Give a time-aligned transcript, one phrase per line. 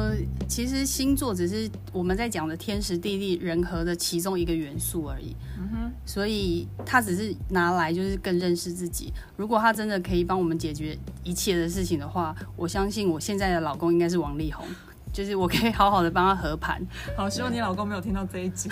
[0.00, 0.16] 呃，
[0.48, 5.36] 其实星座只是我们在讲的天时地利人和的其中一个元素而已。
[5.58, 9.12] 嗯哼，所以它只是拿来就是更认识自己。
[9.36, 14.66] 如果他真的可以帮我们解决一切的事情的话，我相信我现在的老公应该是王力宏，
[15.12, 16.80] 就是我可以好好的帮他和盘。
[17.14, 18.70] 好，希望你老公没有听到这一集。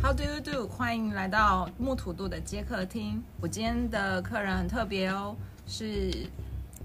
[0.00, 0.66] How do you do？
[0.66, 3.22] 欢迎来到木土度的接客厅。
[3.42, 5.36] 我今天的客人很特别哦。
[5.70, 6.10] 是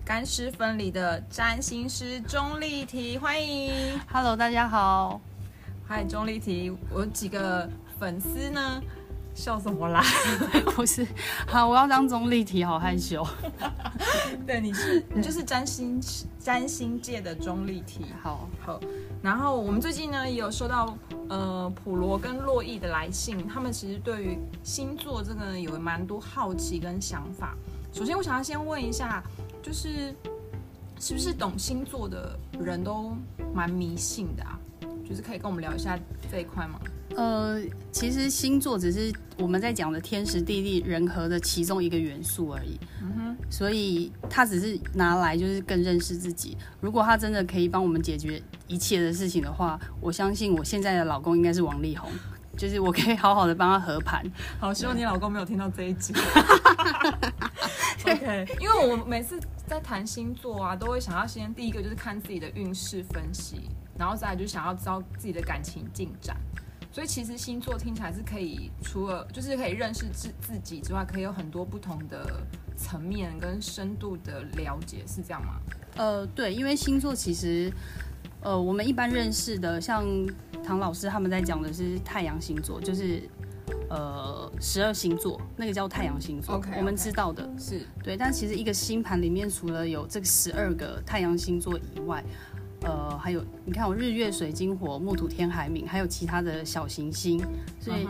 [0.06, 3.98] 干湿分离的占星师钟丽缇，欢迎。
[4.12, 5.22] Hello，大家好。
[5.88, 8.82] 嗨，钟丽缇，我几个粉丝呢？
[9.34, 10.04] 笑什么啦？
[10.76, 11.08] 不是，
[11.48, 13.26] 好，我要当钟丽缇，好害羞。
[14.46, 16.02] 对，你是你就是占星
[16.38, 18.02] 占星界的钟丽缇。
[18.22, 18.82] 好好。
[19.22, 20.98] 然后我们最近呢也有收到
[21.30, 27.56] 呃普罗跟洛伊的来信，他们其实对于星座这个有蛮多好奇跟想法。
[27.94, 29.24] 首先，我想要先问一下，
[29.64, 30.14] 就是
[31.00, 33.16] 是不是懂星座的人都
[33.54, 34.60] 蛮迷信的啊？
[35.08, 35.98] 就是可以跟我们聊一下
[36.30, 36.80] 这一块吗？
[37.16, 37.62] 呃，
[37.92, 42.80] 其实星座只是我们在讲的天时地利人和的其中一个元素而已。
[43.02, 46.58] 嗯哼，所以它只是拿来就是更认识自己。
[46.82, 52.10] 如果他真的可以帮我们解决一切的事情的话，我相信我现在的老公应该是王力宏，
[52.58, 54.26] 就是我可以好好的帮他和盘。
[54.60, 56.14] 好，希望你老公没有听到这一集。
[58.60, 66.38] 因为我每次在谈星座啊，都会想要先第一个就是看自己的运势分析，然后再来就想要知道自己的感情进展。
[66.92, 72.42] 所以其实星座听起来是可以，除了就是可以认识自自己之外，可以有很多不同的
[72.78, 75.60] 层面跟深度的了解，是这样吗？
[75.96, 77.72] 呃，对，因为星座其实，
[78.42, 80.06] 呃，我们一般认识的，像
[80.64, 83.28] 唐老师他们在讲的是太阳星座，就是。
[83.94, 88.18] 呃，十二星座那个叫太阳星座，我们知道的是对。
[88.18, 92.24] 但其实一个星盘里面，除了有这十二个太阳星座以外，
[92.82, 97.40] 呃，还有你看，我日月水金火木土天海冥，还有其他的小行星，
[97.80, 98.08] 所以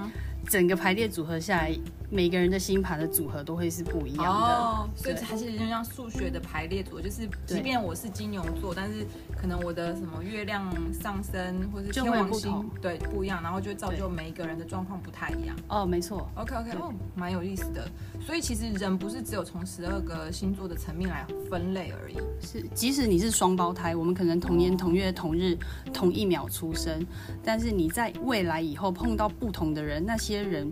[0.47, 1.77] 整个排列组合下来。
[2.09, 9.06] 每个人的星盘的组合都会是不一样的，哦，所以它其实就像数学的排列组合，就是即便我是金牛座，但是
[9.36, 15.56] 可能我的什么月亮上升或是天王星对不一样，然后就会造就每一个人的状况不太一样。
[15.68, 16.30] 哦，没错。
[16.36, 17.90] OK OK，哦，蛮有意思的。
[18.22, 25.58] 所以其实人不是只有从十二个星座的层面来分类而已，是即使你是双胞胎，我们可能同年同月同日
[25.91, 27.06] 同一秒出生，
[27.44, 30.72] 但是你在未来以后碰到不同的人，那些人。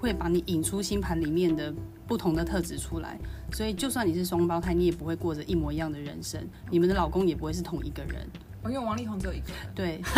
[0.00, 1.70] 会把你引出星盘里面的
[2.06, 3.20] 不同的特质出来，
[3.52, 8.26] 所以就算你是双胞胎，你也不会过着一模一样的人生，你们的老公也不会是同一个人。
[8.64, 9.52] 因为王力宏只有一个。
[9.74, 10.00] 对。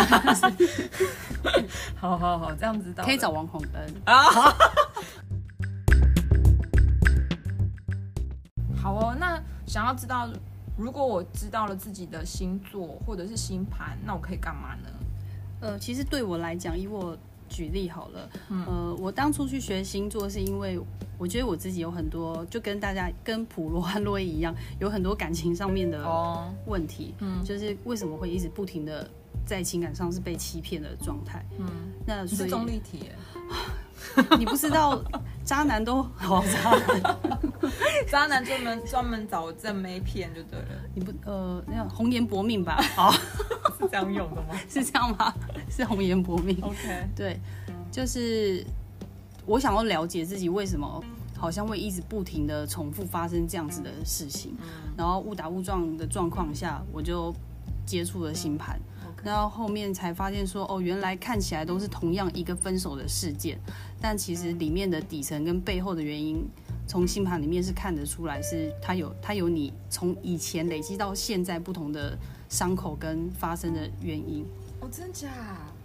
[1.97, 4.54] 好好好，这样子可以找王宏恩啊。
[8.76, 10.28] 好哦，那想要知道，
[10.76, 14.88] 如果我知道了自己的星座或者是星盘，那我可以干嘛呢？
[15.60, 17.19] 呃，其实对我来讲，以我。
[17.52, 18.30] 举例好了，
[18.66, 20.80] 呃，我当初去学星座是因为
[21.18, 26.02] 我觉得我自己有很多，就跟大家跟普罗和洛伊一样，有很多感情上面的
[26.66, 29.08] 问题，嗯，就是为什么会一直不停的
[29.44, 31.66] 在情感上是被欺骗的状态，嗯，
[32.06, 33.10] 那是中立体，
[34.38, 35.02] 你不知道
[35.52, 36.74] 渣男都好渣，
[38.10, 43.12] 渣男专门专门找正妹骗就对了，你不呃那样红颜薄命吧， 好。
[43.12, 44.58] 是这样用的吗？
[44.66, 45.34] 是这样吗？
[45.68, 46.58] 是红颜薄命。
[46.62, 47.38] OK，对，
[47.90, 48.64] 就是
[49.44, 51.04] 我想要了解自己为什么
[51.36, 54.56] 好像会一直不停的重复发生这样子的事情，
[54.96, 57.30] 然后误打误撞的状况下，我就
[57.84, 58.80] 接触了星盘，
[59.22, 63.58] 然后后面才发现说，哦，原来看起来都是同样一个分手的事件，
[64.02, 66.44] 但其实里面的底层跟背后的原因，
[66.86, 72.18] 从星盘里面是看得出来，是它有它有你从以前累积到现在不同的。
[72.52, 74.44] 伤口跟发生的原因
[74.80, 75.30] 哦，真假？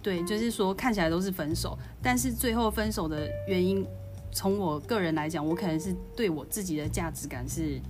[0.02, 3.82] 对，就是说看起来都是分手，但是最后分手的原因，
[4.30, 7.80] 从我个人来讲，我可能是对我自己的价值感是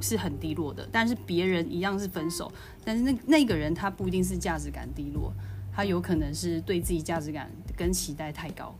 [0.00, 0.88] 是很低落的。
[0.90, 2.50] 但是别人一样是分手，
[2.82, 5.30] 但是那那个人他不一定是价值感低落，
[5.70, 8.74] 他有可能是对自己价值感跟期待太高。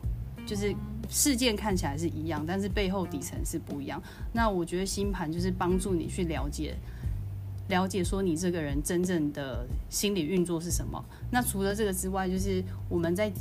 [0.51, 0.75] 就是
[1.09, 4.03] 事件看起来是一样，但是背后底层是不一样。
[4.33, 6.75] 那我觉得星盘就是帮助你去了解。
[7.69, 11.01] 了解说你这个人真正的心理运作是什么？
[11.31, 13.31] 那除了这个之外，就是我们在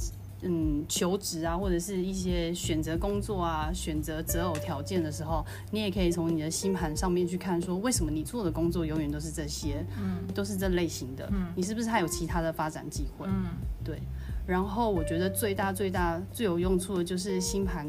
[0.42, 13.26] 嗯求职啊，或者是一些选择工作啊、选择择偶条件的时候，你也可以从你的星盘上面去看，说为什么你做的工作永远都是这些，嗯，都是这类型的，嗯，你是不是还有其他的发展机会？
[13.26, 13.46] 嗯，
[13.82, 13.98] 对。
[14.50, 17.86] 然后我觉得最大最大最有用处的就是星盘，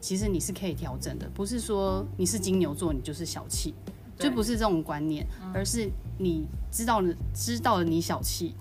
[0.00, 3.74] 其实你是可以调整的，不是说你是金牛座你就是小气。
[4.18, 5.24] 就不是这种观念，
[5.54, 5.88] 而是
[6.18, 8.52] 你知道了知道了你小气，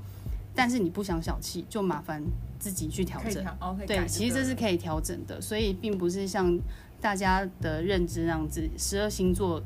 [0.54, 2.24] 但是你不想小气，就麻烦
[2.60, 3.44] 自己去调整。
[3.88, 6.56] 对，其实这是可以调整的，所以并不是像
[7.02, 9.60] 大家的认知那样子，十二星座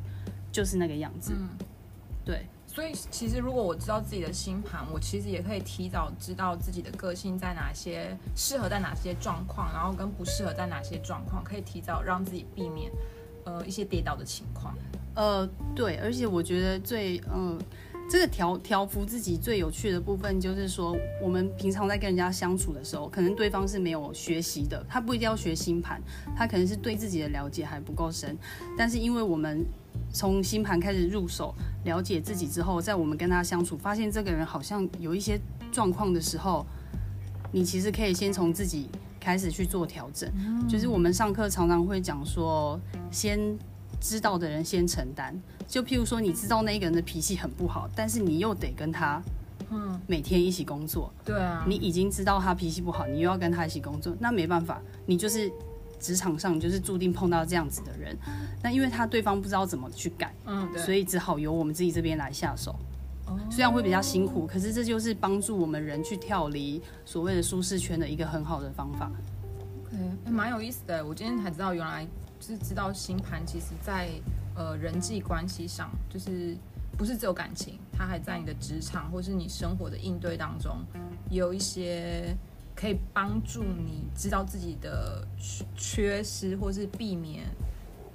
[0.49, 1.33] 就是那个样子。
[1.35, 1.49] 嗯。
[2.23, 12.89] 对，所以其实如果我知道自己的星盘，我其实也可以提早知道自己的个性在哪些，适合在哪些状况，然后跟不适合在哪些状况，可以提早让自己避免
[13.43, 14.73] 呃一些跌倒的情况。
[15.15, 15.45] 呃，
[15.75, 17.59] 对，而且我觉得最呃，
[18.09, 26.01] 这个调调服自己最有趣的部分就是说，我们平常在跟人家相处的时候，可能对方是没有学习的，他不一定要学星盘，
[26.37, 28.37] 他可能是对自己的了解还不够深，
[28.77, 29.65] 但是因为我们
[30.13, 31.53] 从星盘开始入手，
[31.85, 35.39] 了解自己之后，在我们跟他相处，发现这个人好像有一些
[35.71, 36.65] 状况的时候，
[37.51, 40.29] 你其实可以先从自己开始去做调整。
[40.67, 42.79] 就是我们上课常常会讲说，
[43.09, 43.39] 先
[43.99, 45.39] 知道的人先承担。
[45.67, 49.23] 就譬如说，你知道那一个人的脾气很不好，但是你又得跟他，
[49.69, 51.13] 嗯，每天一起工作。
[51.23, 55.49] 对啊，你已经知道他脾气不好，你又要跟他一起工作，那没办法，你就是
[56.01, 58.17] 职场上就是注定碰到这样子的人。
[58.61, 62.71] 那因为他对方不知道怎么去改，嗯，所以只好由我们自己这边来下手。
[63.27, 69.09] 哦虽然会比较辛苦，可是这就是帮助我们人去跳离所谓的舒适圈的一个很好的方法。
[69.85, 71.05] OK，欸蛮、有意思的。
[71.05, 72.05] 我今天才知道，原来
[72.39, 74.09] 就是知道星盘，其实在
[74.53, 76.57] 呃人际关系上，就是
[76.97, 80.77] 不是只有感情，它还在你的职场或是你生活的应对当中，
[81.29, 82.35] 有一些
[82.81, 87.43] 可以帮助你知道自己的缺缺失，或是避免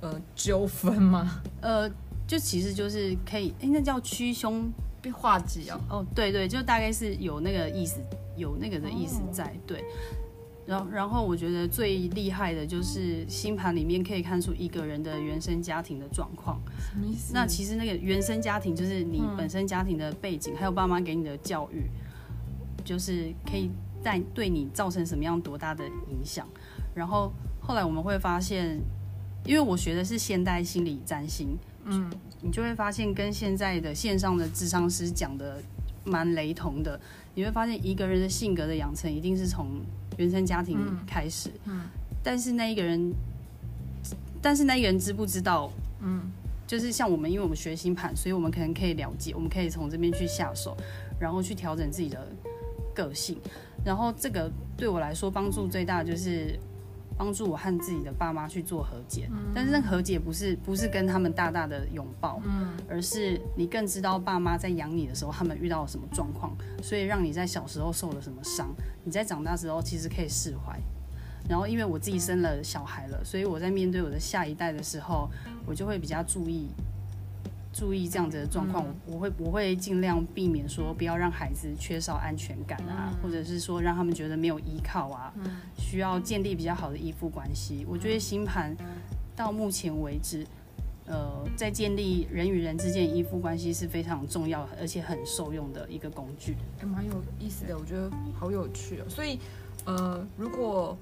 [0.01, 1.41] 呃纠纷吗？
[1.61, 1.89] 呃，
[2.27, 4.69] 就其实就是可以，哎、那叫驱凶
[5.01, 5.81] 被化解哦。
[5.89, 8.01] 哦，对对，就大概是有那个意思，
[8.37, 9.85] 有那个的意思在，对。
[10.67, 16.61] 然后，然后我觉得最厉害的就是星盘里面可以看出一个人的原生家庭的状况。
[16.77, 17.33] 什么意思？
[17.33, 21.89] 那其实那个原生家庭就是你嗯本身家庭的背景，还有爸妈给你的教育，
[22.85, 23.71] 就是可以
[24.07, 26.47] 在对你造成什么样多大的影响。
[26.95, 28.81] 然后后来我们会发现，
[29.45, 32.09] 因为我学的是现代心理占星，嗯，
[32.41, 35.61] 你就会发现跟现在的线上的智商师讲的
[36.05, 37.01] 蛮雷同的。
[37.35, 39.67] 你会发现一个人的性格的养成一定是从
[40.17, 41.83] 原生家庭嗯开始，嗯
[42.23, 43.13] 但是那一个人，
[44.41, 45.69] 但是那一个人知不知道？
[46.01, 46.31] 嗯
[46.67, 50.77] 就是像我们，因为我们学星盘，所以我们可能可以了解，我们可以从这边去下手，
[51.21, 52.27] 然后去调整自己的
[52.95, 53.39] 个性。
[53.87, 56.59] 然后这个对我来说帮助最大的就是
[57.17, 59.31] 帮助我和自己的爸妈去做和解。
[59.55, 66.53] 但是那个和解不是不是跟他们大大的拥抱，嗯而是你更知道爸妈在养你的时候，他们遇到了什么状况，
[66.83, 68.75] 所以让你在小时候受了什么伤，
[69.05, 70.77] 你在长大之后其实可以释怀。
[71.49, 75.31] 然后因为我自己生了小孩了，所以我在面对我的下一代的时候，
[75.65, 76.71] 我就会比较注意
[77.77, 78.83] 注意这样子的状况。
[79.07, 85.33] 我我会我会尽量避免说不要让孩子缺少安全感啊，或者是说让他们觉得没有依靠啊，
[85.77, 87.85] 需要建立比较好的依附关系。
[87.87, 88.75] 我觉得星盘
[89.37, 90.47] 到目前为止。
[91.09, 96.57] 呃，在建立人与人之间依附关系是非常重要，而且很受用的一个工具。
[96.81, 99.05] 还蛮有意思的，我觉得好有趣哦。
[99.09, 99.39] 所以，
[99.85, 100.99] 呃，如果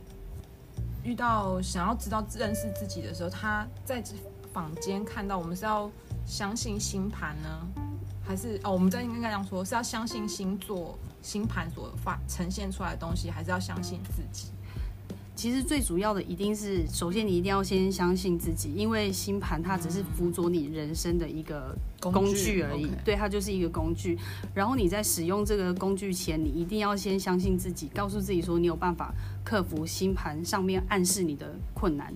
[1.03, 4.05] 遇到想要知道认识自己的时候，他在
[4.53, 5.91] 坊间看到，我们是要
[6.27, 7.49] 相信星盘呢，
[8.25, 14.49] 还是哦，我们在应该这样说，是要相信星座星盘所发呈现出来的东西，还是要相信自己？
[15.37, 24.17] 其实最主要的一定是，首先你一定要先相信自己，因为星盘它只是辅佐你人生的一个工具而已对，它就是一个工具。
[24.55, 29.13] 然后你在使用这个工具前，你一定要先相信自己，告诉自己说你有办法
[29.45, 32.15] 克服星盘上面暗示你的困难。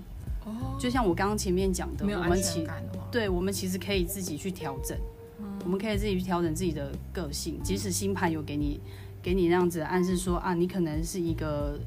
[0.48, 2.66] 哦，就像我刚刚前面讲的，我们其
[3.10, 4.96] 对我们其实可以自己去调整，
[5.64, 8.80] 我们可以自己去调整自己的个性，即使星盘有给你
[9.22, 11.78] 给你那样子的暗示说啊，你可能是一个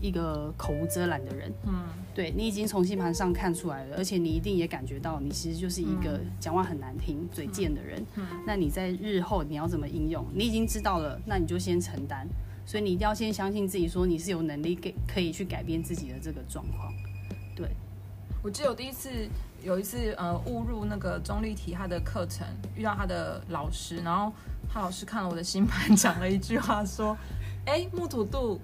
[0.00, 1.84] 一个口无遮拦的人，嗯，
[2.14, 8.04] 对你已经从星盘上看出来了，而且你一定也感觉到你其实就是一个讲话很难听、嘴贱的人。
[8.46, 10.24] 那你在日后你要怎么应用？
[10.32, 12.26] 你已经知道了，那你就先承担。
[12.64, 16.92] 所以你一定要先相信自己，说你是有能力给可以去改变自己的这个状况。
[17.56, 17.70] 对，
[18.42, 19.10] 我记得我第一次
[19.62, 24.32] 有一次呃误入那个钟丽缇她的课程，遇到她的老师，然后
[24.72, 27.16] 她老师看了我的星盘，讲了一句话说
[27.66, 28.60] ：“哎，木土度，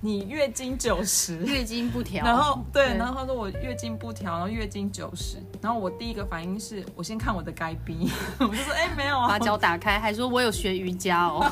[0.00, 1.36] 你月经九十。
[1.46, 9.28] ”月经不调，然后对，对然后他说我月经不调，然后月经九十，然后我第一个反应是我先看我的该逼， 我就说哎、没有啊。
[9.28, 11.46] 把，脚打开，还说我有学瑜伽哦。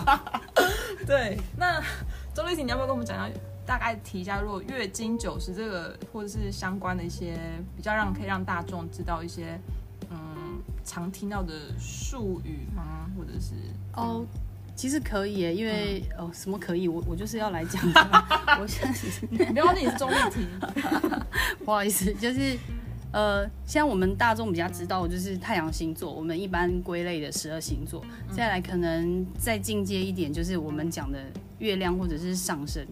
[1.06, 1.80] 对，那
[2.34, 3.30] 钟丽缇你要不要跟我们讲讲，
[3.66, 7.36] 大概提一下，如果月经九十这个或者是相关的一些
[7.76, 9.58] 比较让可以让大众知道一些
[10.10, 10.16] 嗯
[10.84, 13.10] 常听到的术语吗？
[13.16, 13.54] 或者是
[13.94, 14.24] 哦，
[14.76, 17.82] 其实可以耶，因为、哦什么可以，我我就是要来讲，
[18.60, 20.46] 我现在你不要你是中立题，
[21.64, 22.56] 不好意思，就是
[23.12, 28.04] 呃，现在我们大众比较知道的就是太阳星座，我们一般归类的十二星座。
[28.30, 31.18] 再来可能再进阶一点，就是我们讲的
[31.58, 32.86] 月亮或者是上升。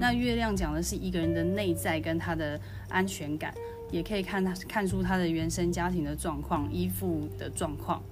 [0.00, 3.52] 那月亮讲的是一个人的内在跟他的安全感，
[3.90, 8.02] 也可以看他看出他的原生家庭的状况、依附的状况。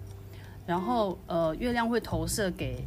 [0.66, 2.84] 然后呃，月亮会投射给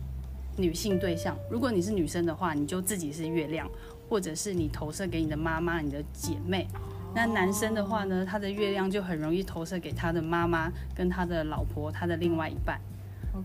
[0.55, 3.67] 女性对象，如果你是女生的话，你就自己是月亮，
[4.07, 6.67] 或者是你投射给你的妈妈、你的姐妹。
[7.15, 12.79] 那男生的话呢，他的月亮就很容易投射给他的妈妈、跟他的老婆、他的另外一半。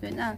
[0.02, 0.36] 对，那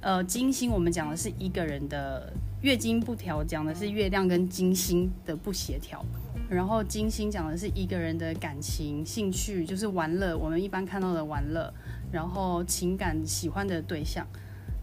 [0.00, 2.32] 呃，金星我们讲的是一个人的
[2.62, 6.04] 月经不调，讲的是月亮跟金星的不协调。
[6.48, 11.72] 然后金星讲的是一个人的感情、兴趣，就是玩乐，我们一般看到的玩乐，
[12.12, 14.26] 然后情感喜欢的对象。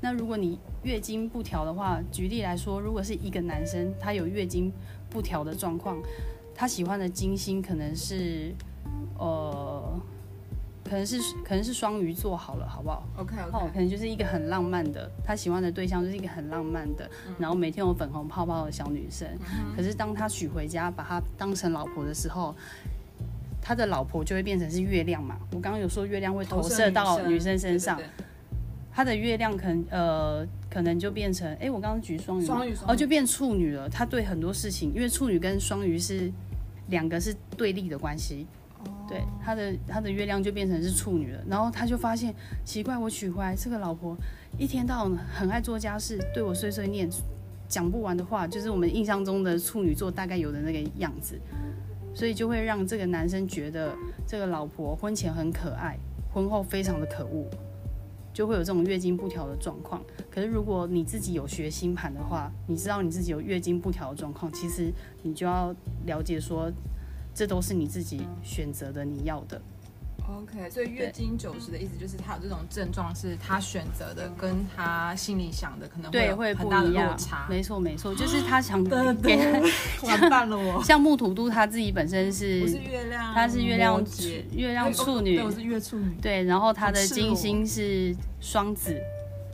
[0.01, 4.71] 那如果你月经不调的话，举例来说，如果是一个男生，他有月经
[5.09, 5.97] 不调的状况，
[6.53, 8.53] 他喜欢的金星可能是，
[9.17, 10.01] 呃，
[10.83, 17.09] 可能是可能是双鱼座好了，好不好？OK 哦，OK，可能就是一个很浪漫的，他喜欢的对象就是一个很浪漫的，
[17.39, 19.27] 然后每天有粉红泡泡的小女生。
[19.75, 22.53] 可是当他娶回家，把她当成老婆的时候，
[23.61, 25.37] 他的老婆就会变成是月亮嘛。
[25.51, 28.25] 我刚刚有说月亮会投射到女生身上，对对对
[28.91, 33.89] 他的月亮可能呃可能就变成，哎，我刚刚举双鱼双鱼双鱼就变处女了。
[33.89, 36.31] 他对很多事情，因为处女跟双鱼是
[36.89, 38.45] 两个是对立的关系，
[39.07, 41.43] 对，他的他的月亮就变成是处女了。
[41.47, 44.15] 然后他就发现奇怪，我娶回来这个老婆
[44.57, 47.09] 一天到晚很爱做家事，对我碎碎念，
[47.67, 51.39] 讲不完的话，就是我们印象中的处女座大概有的那个样子，
[52.13, 53.95] 所以就会让这个男生觉得
[54.27, 55.97] 这个老婆婚前很可爱，
[56.33, 57.45] 婚后非常的可恶。
[58.33, 60.01] 就会有这种月经不调的状况。
[60.31, 65.71] 可是如果你自己有学星盘的话，你知道你自己有月经不调的状况，其实你就要
[66.07, 66.71] 了解说，
[67.33, 69.61] 这都是你自己选择的，你要的。
[70.25, 77.45] OK，所以月经九十的意思就是他有这种症状，是他选择的，跟他心里想的可能会不很大的落差。。
[77.49, 78.81] 没错，没错，就是他想
[79.21, 79.59] 给他，
[80.07, 88.97] 完蛋了我， 像木土都他自己本身我是是，月亮，他是月亮处摩羯月亮处女对，我是月处女对，然后他的金星是双子，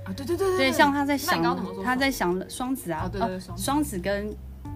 [0.05, 4.31] 啊，对对对对，像他在想，他在想双子啊哦，对对双子跟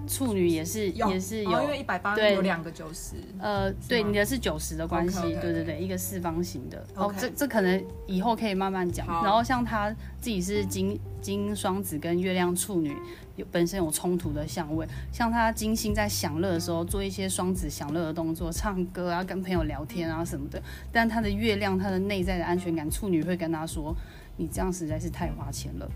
[0.08, 2.34] 处女也是也是哦因为有，一百八对。
[2.34, 6.86] 有两个九十，呃，对，你的是九十的关系对对对，一个四方形的。
[6.96, 9.08] 哦这这可能以后可以慢慢讲。
[9.08, 12.96] 然后像他自己是金金双子跟月亮处女
[13.38, 20.62] 有本身有冲突的相位，像他金星在享乐的时候做一些双子享乐的动作，唱歌啊，跟朋友聊天啊什么的。
[20.92, 23.96] 但他的月亮，他的内在的安全感，处女会跟他说
[24.38, 25.90] ：“你这样实在是太花钱了，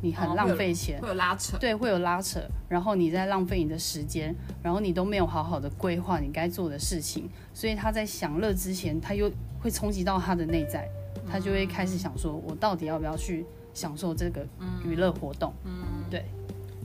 [0.00, 1.00] 你很浪费钱。
[1.00, 1.56] 会有拉扯。
[1.58, 9.30] 对，会有拉扯，然后你在浪费你的时间，然后你都没有好好的规划你该做的事情，所以他在享乐之前，他又
[9.60, 10.88] 会冲击到他的内在，
[11.30, 14.46] 他就会开始想说，我到底要不要去享受这个
[14.84, 15.52] 娱乐活动？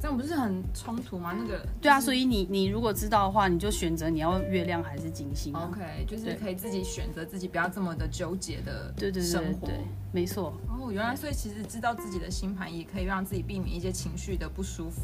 [0.05, 1.35] 这样不是很冲突吗？
[1.35, 5.67] 那个对啊，所以你你如果知道的话，你就选择你要月亮还是金星、啊。
[5.67, 9.65] OK，就是对可以自己选择自己不要这么的纠结的对对对生活。
[9.65, 10.55] 对对，没错。
[10.69, 15.01] 哦，原来所以其实知道自己的星盘也可以让自己避免一些情绪的不舒服。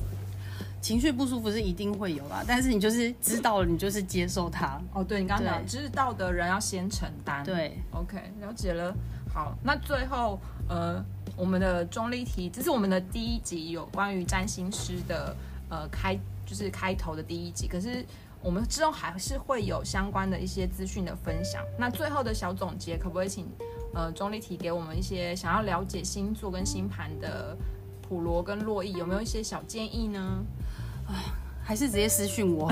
[0.81, 4.81] 情绪不舒服是一定会有啦，但是你就是知道了，你就是接受它。
[4.93, 7.43] 哦，对你刚刚讲，知道的人要先承担。
[7.43, 8.93] 对，OK，了解了。
[9.31, 11.01] 好，那最后呃，
[11.37, 15.35] 我们的中立题，这是我们的第一集有关于占星师的
[15.69, 17.67] 呃开，就是开头的第一集。
[17.67, 18.03] 可是
[18.41, 21.63] 我们之后还是会有相关的一些资讯的分享。
[21.77, 23.47] 那最后的小总结，可不可以请
[23.93, 27.55] 呃中立题给我们一些想要了解星座跟星盘的
[28.11, 30.43] 普罗跟洛伊有没有一些小建议呢？
[31.63, 32.69] 还是直接私讯我。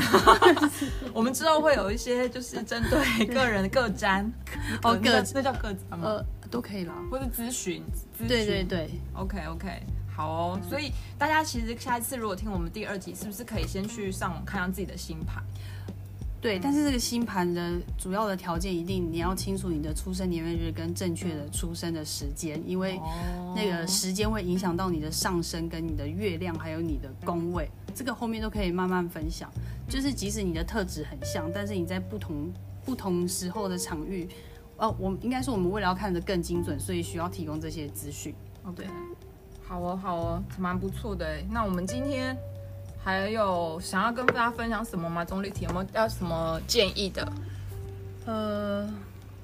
[1.16, 4.30] 我们之后会有一些就是针对个人各占，
[4.84, 6.08] 哦呃那叫各那叫各占吗？
[6.10, 6.94] 呃，都可以啦。
[7.10, 7.82] 或是咨询，
[8.18, 9.82] 咨询对对对，，OK OK，
[10.14, 10.62] 好哦。
[10.70, 15.42] 所以大家其实下一次如果听我们第二集，是不是可以先去上网看看自己的星盘？
[16.42, 22.98] 对，但是这个星盘的主要的条件一定你要清楚你的出生年月日跟正确的出生的时间，因为
[23.54, 29.52] 那个时间会影响到你的上升跟你的月亮，还有你的宫位，这个后面都可以慢慢分享。
[29.90, 32.50] 就是即使你的特质很像，但是你在不同
[32.86, 34.26] 不同时候的场域，
[34.78, 38.34] 哦，我应该是我们为了要看得更精准，所以需要提供这些资讯。
[38.64, 38.86] 哦，对
[39.62, 41.44] 好哦好哦，蛮不错的哎。
[41.52, 42.38] 那我们今天
[43.04, 45.24] 还有想要跟大家分享什么吗？
[45.24, 47.32] 钟丽缇有没有要什么建议的？
[48.26, 48.88] 呃，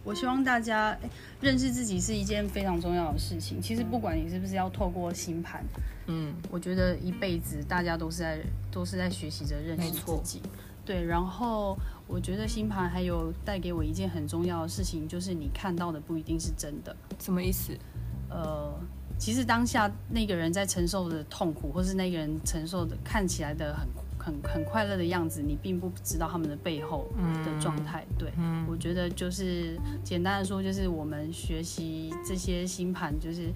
[0.04, 1.10] 我希望大家诶
[1.42, 3.62] 认识自己是一件非常重要的事情。
[3.62, 5.64] 其实不管你是不是要透过星盘，
[6.08, 8.40] 嗯，我觉得一辈子大家都是在
[8.72, 10.42] 都是在学习着认识自己。
[10.86, 16.96] 对，然后我觉得星盘还有带给我一件很重要的事情，就是你看到的不一定是真的。
[17.18, 17.76] 什么意思？
[18.30, 18.72] 呃，
[19.18, 27.08] 其实当下那个人在承受的痛苦，或是那个人承受的看起来的很很很快乐的样子，你并不知道他们的背后
[27.44, 28.06] 的状态。
[28.18, 28.32] 对，
[28.68, 33.52] 我觉得就是简单的说，就是我们学习这些星盘，就是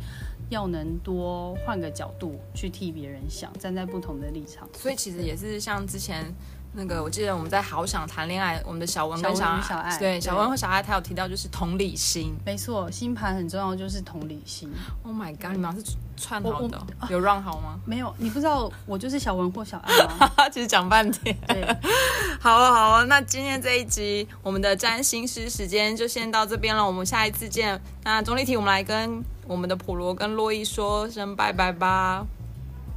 [0.49, 4.67] 要能多换个角度去替别人想，站在不同的立场。
[4.73, 6.23] 所以其实也是像之前
[6.71, 12.35] 那个，我记得我们在好想谈恋爱，我们的小文跟小爱对对小文和小爱，他有提到就是同理心。
[12.45, 14.71] 没错，星盘很重要，就是同理心。
[15.03, 15.51] Oh my god！
[15.51, 15.83] 你们俩是
[16.15, 17.79] 串好的，有 run 好吗？
[17.85, 20.31] 没有，你不知道我就是小文或小爱吗？
[20.53, 21.35] 其实讲半天。
[21.47, 21.65] 对，
[22.39, 27.81] 好哦，好哦，那今天这一集我们的占星师时间就先到这边了，我们下一次见。
[28.03, 32.25] 那总理体，我们来跟我们的普罗跟洛伊说声拜拜吧。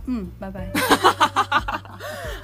[0.07, 0.69] 嗯，拜拜。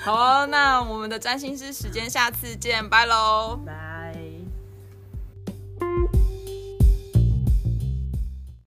[0.00, 3.60] 好哦，那我们的占星师时间下次见，拜喽。